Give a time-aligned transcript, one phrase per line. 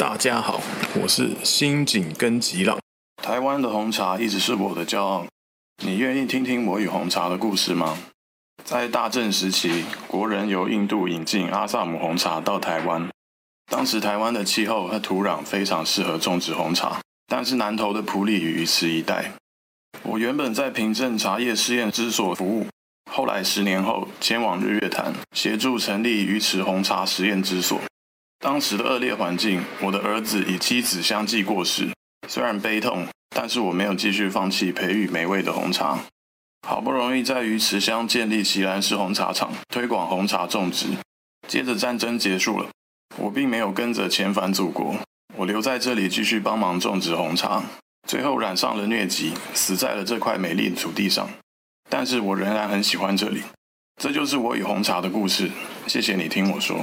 [0.00, 0.62] 大家好，
[0.94, 2.78] 我是新井根吉朗。
[3.22, 5.26] 台湾的红茶一直是我的骄傲。
[5.84, 7.98] 你愿意听听我与红茶的故事吗？
[8.64, 13.10] 在大正时期，国人由印度引进阿萨姆红茶到台湾。
[13.70, 19.30] 当时台湾的气候和土壤非常适合种植红茶，但是南投的埔里与鱼池一带。
[20.02, 22.66] 我原本在平镇茶叶试验之所服务，
[23.10, 27.78] 后来十年后前往日月潭协助成立鱼池红茶实验之所。
[28.42, 31.90] 当时的恶劣环境，我的儿子与妻子相继过世，
[32.26, 35.98] 虽然悲痛，但是我没有继续放弃培育美味的红茶。
[36.66, 40.86] 好不容易在鱼池乡建立奇兰式红茶厂，推广红茶种植。
[41.46, 42.70] 接着战争结束了，
[43.18, 44.96] 我并没有跟着遣返祖国，
[45.36, 47.62] 我留在这里继续帮忙种植红茶。
[48.08, 51.28] 最后染上了疟疾，死在了这块美丽的土地上。
[51.90, 53.42] 但是我仍然很喜欢这里。
[54.00, 55.50] 这就是我与红茶的故事。
[55.86, 56.82] 谢谢你听我说。